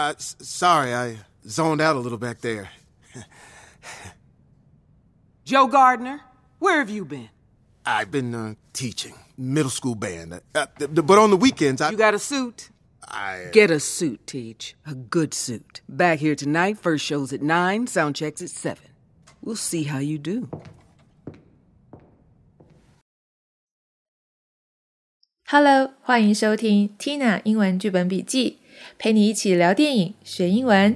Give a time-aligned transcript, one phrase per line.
[0.00, 2.68] Uh, s- sorry, I zoned out a little back there.
[5.44, 6.20] Joe Gardner,
[6.58, 7.28] where have you been?
[7.84, 11.90] I've been uh, teaching middle school band, uh, th- th- but on the weekends I.
[11.90, 12.70] You got a suit?
[13.08, 14.74] I Get a suit, Teach.
[14.84, 15.80] A good suit.
[15.88, 18.82] Back here tonight, first show's at 9, sound checks at 7.
[19.40, 20.48] We'll see how you do.
[25.48, 28.58] Hello，欢迎收听 Tina 英文剧本笔记，
[28.97, 30.95] 陪你一起聊电影、学英文。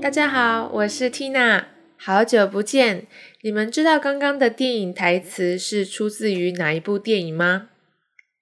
[0.00, 1.64] 大家好，我是 Tina，
[1.96, 3.06] 好久不见。
[3.42, 7.68] 你们知道刚刚的电影台词是出自于哪一部电影吗？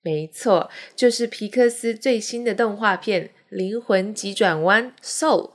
[0.02, 5.52] 没错，就是皮克斯最新的动画片《灵魂急转弯》（Soul）。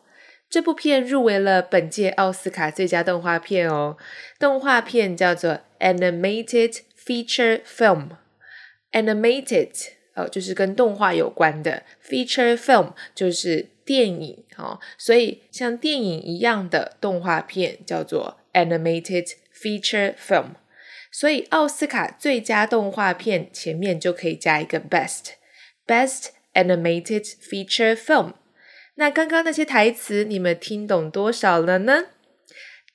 [0.50, 3.98] 这部片入围了本届奥斯卡最佳动画片哦。
[4.40, 8.10] 动画片叫做 Animated Feature Film。
[8.92, 9.72] Animated
[10.16, 14.80] 哦，就是跟动画有关的；Feature Film 就是电影哦。
[14.98, 20.56] 所以像电影一样的动画片叫做 Animated Feature Film。
[21.12, 28.34] 所以奥斯卡最佳动画片前面就可以加一个 Best，Best Animated Feature Film。
[28.96, 32.08] 那刚刚那些台词，你们听懂多少了呢？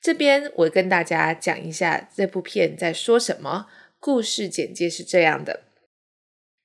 [0.00, 3.68] 这边我跟大家讲一下这部片在说什么。
[4.04, 5.60] 故事简介是这样的：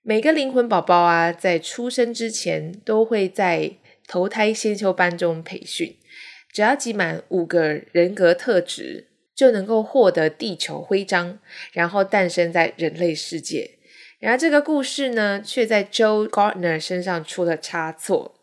[0.01, 3.73] 每个灵魂宝宝啊，在出生之前都会在
[4.07, 5.97] 投胎先修班中培训，
[6.51, 11.37] 只要集满五个人格特质，就能够获得地球徽章，
[11.71, 13.77] 然后诞生在人类世界。
[14.17, 18.36] 然而这个故事呢，却在 Joe Gardner 身上出了差错。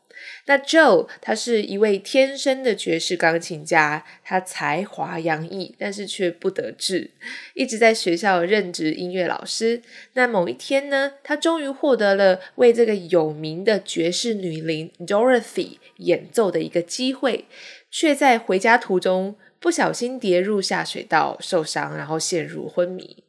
[0.47, 7.11] 那 Joe 他是一位天生的爵士钢琴家，他才华洋溢，但是却不得志，
[7.55, 9.83] 一直在学校任职音乐老师。
[10.12, 17.47] 那某一天呢，他终于获得了为这个有名的爵士女伶 Dorothy 演奏的一个机会，
[17.91, 23.25] 却在回家途中不小心跌入下水道受伤，然后陷入昏迷。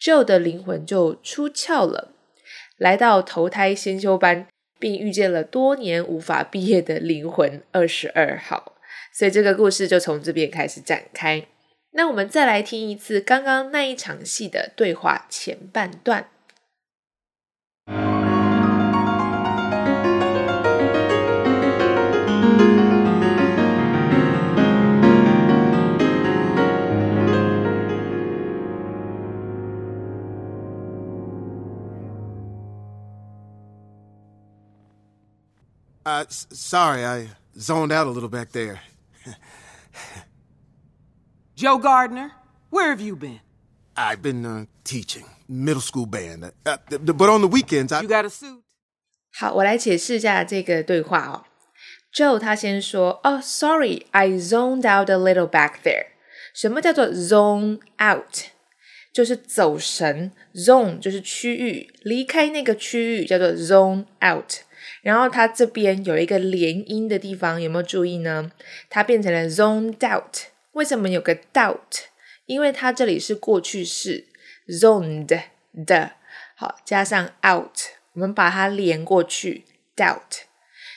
[0.00, 2.12] Joe 的灵魂就出窍了，
[2.76, 4.48] 来到投胎先修班。
[4.78, 8.76] 并遇见了多年无法毕业的灵魂二十二号，
[9.12, 11.46] 所以这个故事就从这边开始展开。
[11.92, 16.28] 那我们再来听一次刚刚那一场戏的对话前半段。
[36.05, 38.79] Uh, s- sorry, I zoned out a little back there.
[41.55, 42.31] Joe Gardner,
[42.69, 43.39] where have you been?
[43.95, 48.01] I've been uh, teaching middle school band, uh, th- th- but on the weekends I.
[48.01, 48.63] You got a suit?
[49.33, 51.45] 好，我来解释一下这个对话哦。
[52.13, 56.07] Joe 他先说：“哦、s o r r y I zoned out a little back there。”
[56.53, 58.47] 什么叫做 zone out？
[59.13, 64.55] 就是走神，zone 就是区域，离开那个区域叫做 zone out。
[65.02, 68.52] 然后它这边有一个连音的地方，有没有注意呢？
[68.88, 70.38] 它变成了 zoned out。
[70.72, 72.04] 为什么有个 doubt？
[72.46, 74.26] 因为它这里是过去式
[74.68, 75.26] zoned
[75.86, 76.12] 的，
[76.54, 77.78] 好加上 out，
[78.12, 79.64] 我们把它连过去
[79.96, 80.44] doubt。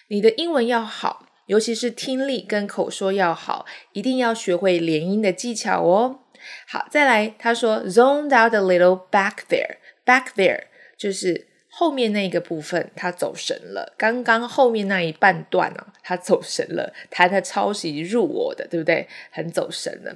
[0.10, 6.20] 你的英文要好，尤其是听力跟口说要好，一定要学会连音的技巧哦。
[6.68, 10.64] 好，再来，他说 zoned out a little back there，back there
[10.98, 11.48] 就是
[11.80, 13.94] 后面那个部分，他走神了。
[13.98, 19.08] 刚刚后面那一半段啊，他走神了，他的抄袭入我的，对不对？
[19.32, 20.14] 很走神了。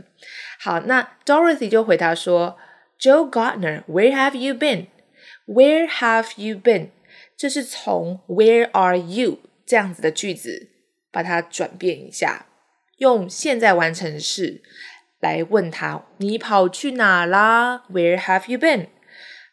[0.60, 2.58] 好，那 Dorothy 就回答说
[3.00, 6.90] ：“Joe Gardner，where have you been？Where have you been？”
[7.38, 10.68] 这是从 “Where are you” 这样子的句子，
[11.14, 12.48] 把它转变一下，
[12.98, 14.62] 用现在完成式
[15.22, 18.88] 来问他：“你跑去哪啦？”Where have you been？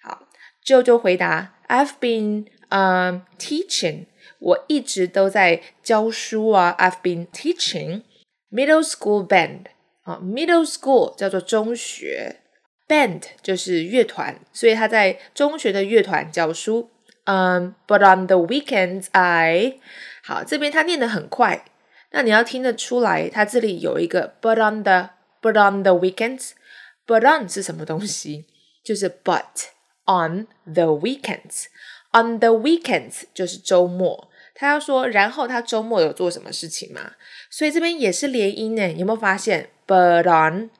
[0.03, 0.27] 好
[0.67, 4.06] ，Joe 就回答 ：“I've been um teaching，
[4.40, 6.76] 我一直都在教书啊。
[6.80, 8.04] I've been teaching
[8.52, 9.66] middle school band。
[10.04, 12.42] 啊，middle school 叫做中学，
[12.88, 16.92] band 就是乐团，所以他在中学的乐团教书。
[17.24, 19.80] 嗯、um,，but on the weekends I
[20.24, 21.66] 好，这边他念得很快，
[22.12, 25.10] 那你要听得出来，他这里有一个 but on the
[25.42, 28.46] but on the weekends。but on 是什么东西？
[28.84, 29.70] 就是 but
[30.11, 31.67] On the weekends。
[32.13, 34.29] on the weekends 就是周末。
[34.53, 37.13] 他要说，然后他周末有做什么事情吗？
[37.49, 40.71] 所以这边也是连音呢，有没有发现？But on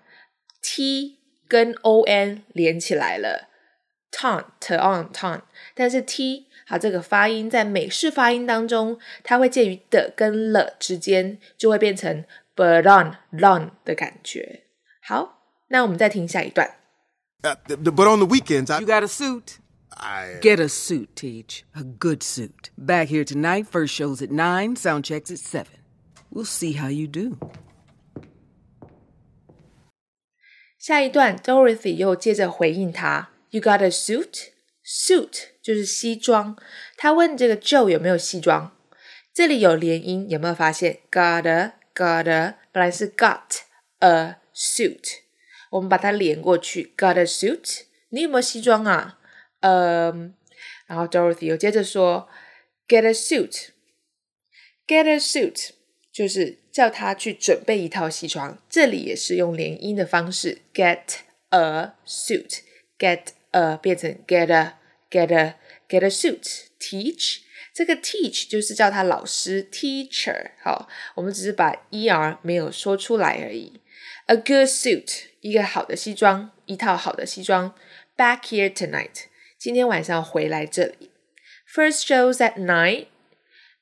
[0.61, 1.19] t
[1.49, 3.49] 跟 o n 连起来了
[4.13, 5.43] ton t on ton，
[5.75, 12.25] 但是 t 好这个发音在美式发音当中，它会介于的跟了之间，就会变成
[12.55, 14.65] but on lon 的感觉。
[15.03, 15.39] 好，
[15.69, 16.80] 那我们再听下一段。
[17.44, 18.80] Uh, th- th- but on the weekends, I.
[18.80, 19.60] You got a suit?
[19.98, 21.64] I Get a suit, Teach.
[21.74, 22.70] A good suit.
[22.78, 25.68] Back here tonight, first show's at 9, sound checks at 7.
[26.32, 27.38] We'll see how you do.
[30.78, 34.50] 下一段，Dorothy 又接着回应他：“You got a suit?
[34.86, 36.58] Suit 就是西装。”
[36.98, 38.76] 他问这个 Joe 有没有西装，
[39.34, 41.00] 这里有连音，有没有发现？
[41.10, 43.62] Got a, got a，本来是 got
[44.00, 45.22] a suit，
[45.71, 47.83] 我们把它连过去，Got a suit？
[48.11, 49.19] 你有没有西装啊？
[49.61, 50.35] 嗯，
[50.87, 52.29] 然后 Dorothy 又接着说
[52.87, 53.69] ：“Get a suit,
[54.87, 55.71] get a suit。”
[56.13, 61.03] 就是叫他去准备一套西装，这里也是用连音的方式，get
[61.51, 64.75] a suit，get a 变成 get a
[65.09, 65.55] get a
[65.89, 66.65] get a suit。
[66.81, 73.81] teach 这个 teach 就是叫他老师 teacher，好，我们只是把 er 没有说出来而已。
[74.31, 77.75] A good suit，一个好的西装，一套好的西装。
[78.17, 79.25] Back here tonight，
[79.59, 81.11] 今天晚上回来这里。
[81.69, 83.07] First shows at nine,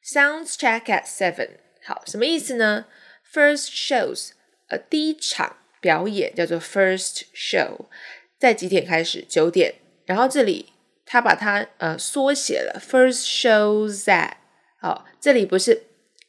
[0.03, 1.59] sounds check at seven。
[1.85, 2.87] 好，什么意思呢
[3.31, 4.31] ？First shows，
[4.69, 7.81] 呃，第一场表演叫做 first show，
[8.39, 9.27] 在几点开始？
[9.29, 9.75] 九点。
[10.07, 10.73] 然后这里
[11.05, 14.37] 他把它呃缩写了，first shows at。
[14.81, 15.83] 好，这里不是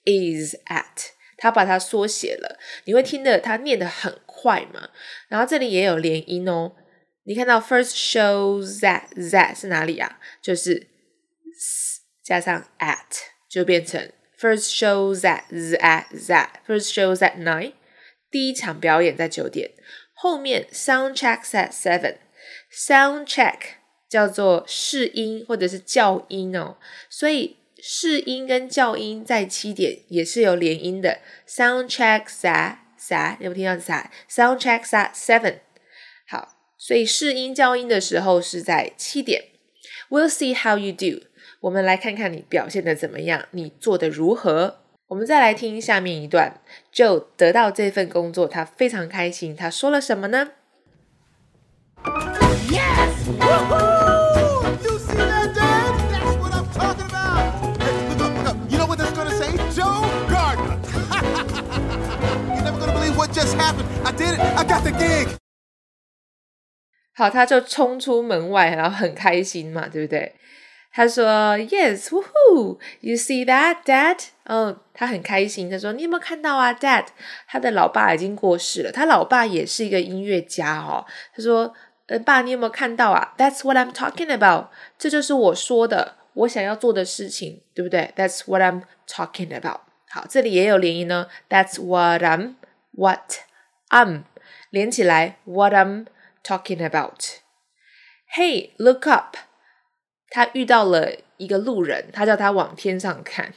[0.04, 2.59] is at，他把它缩写了。
[2.86, 4.89] 你会听得他念得很快嘛？
[5.27, 6.74] 然后这里也有连音哦。
[7.24, 10.19] 你看到 first show that that 是哪里啊？
[10.41, 10.88] 就是
[11.57, 14.12] s 加上 at 就变成。
[14.39, 16.50] First show that that that.
[16.65, 17.74] First shows at nine.
[18.31, 19.71] 第一场表演在九点，
[20.13, 22.15] 后面 sound checks at seven.
[22.71, 23.57] Sound check
[24.07, 26.77] 叫做试音或者是校音哦，
[27.09, 31.19] 所以试音跟校音在七点也是有连音的。
[31.47, 32.77] Sound checks at
[33.09, 35.59] at 有没有听到啥？sound check sa seven.
[36.27, 39.45] 好，所以试音校音的时候是在七点。
[40.09, 41.25] We'll see how you do.
[41.61, 44.79] 我们来看看你表现的怎么样，你做的如何？
[45.07, 46.61] 我们再来听下面一段
[46.93, 49.55] ，Joe 得到这份工作，他非常开心。
[49.55, 50.51] 他说了什么呢
[52.69, 53.88] ？Yes!
[63.69, 63.88] Happened.
[64.06, 64.39] I did it.
[64.57, 65.27] I got the gig.
[67.13, 70.36] 好，他就冲出门外，然后很开心嘛，对不对？
[70.92, 72.80] 他说：“Yes, woohoo!
[73.01, 75.69] You see that, Dad？” 嗯，他很开心。
[75.69, 77.06] 他说：“你有没有看到啊，Dad？
[77.48, 81.06] 他的老爸已经过世了，他老爸也是一个音乐家哦。”
[81.36, 81.74] 他说
[82.07, 84.69] ：“呃，爸，你有没有看到啊？That's what I'm talking about。
[84.98, 89.81] 这就是我说的，我想要做的事情，对不对？That's what I'm talking about。
[90.10, 91.27] 好，这里也有连音呢。
[91.50, 92.56] That's what I'm
[92.94, 93.33] what
[93.89, 94.24] I'm
[94.69, 96.06] 连起来，what I'm
[96.44, 97.39] talking about。
[98.36, 99.35] Hey, look up。”
[100.31, 103.56] 他遇到了一个路人，他叫他往天上看。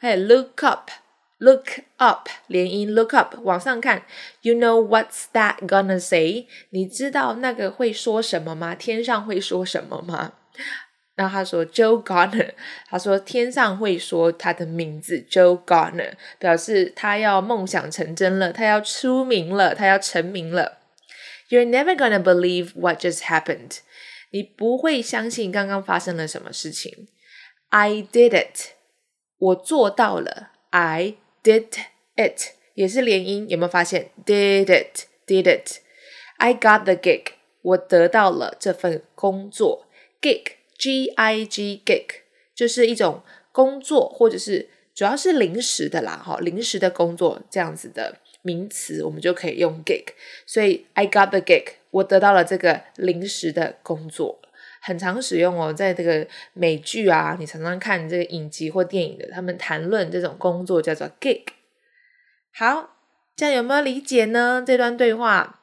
[0.00, 4.04] Hey，look up，look up，连音，look up，往上看。
[4.40, 6.46] You know what's that gonna say？
[6.70, 8.74] 你知道那个会说什么吗？
[8.74, 10.32] 天上会说什么吗？
[11.17, 12.51] 然后他说 Joe Garner，
[12.89, 20.79] 他说天上会说他的名字 Joe Garner，表示他要梦想成真了，他要出名了，他要成名了。
[21.49, 23.79] You're never gonna believe what just happened。
[24.31, 27.07] 你不会相信刚刚发生了什么事情。
[27.69, 28.71] I did it，
[29.37, 30.49] 我做到了。
[30.71, 31.67] I did
[32.15, 34.09] it，也是连音，有没有发现？
[34.25, 37.25] Did it，did it。I got the gig，
[37.61, 39.85] 我得到了这份工作。
[40.78, 41.82] Gig，G I G
[42.54, 50.04] 就是一种工作，或者是主要是临时的啦，哈，临时的工作这样子的名词，我们就可以用 gig。
[50.46, 51.64] 所以 I got the gig。
[51.90, 54.40] 我得到了这个临时的工作，
[54.82, 61.44] 很常使用哦，在这个美剧啊，你常常看这个影集或电影的，他们谈论这种工作叫做 gig。
[62.52, 62.96] 好，
[63.34, 64.62] 这样有没有理解呢？
[64.66, 65.62] 这段对话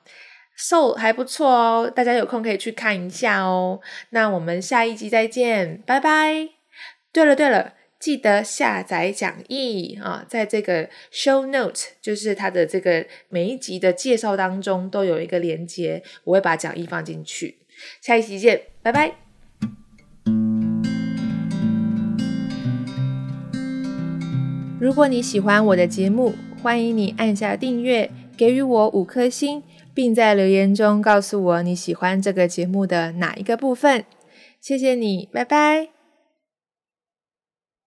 [0.55, 3.79] ，so 还不错哦，大家有空可以去看一下哦。
[4.09, 6.50] 那我们下一集再见，拜拜。
[7.12, 7.74] 对了对了。
[7.97, 17.57] 记得下载讲义啊，在这个 show note，就是它的这个每一集的介绍当中都有一个连接，我会把讲义放进去。
[18.01, 19.15] 下一期见，拜拜。
[24.79, 29.63] 如果你喜欢我的节目，欢迎你按下订阅，给予我五颗星。
[29.96, 34.06] 并在留言中告诉我你喜欢这个节目的哪一个部分。
[34.60, 35.95] 谢谢你，拜拜。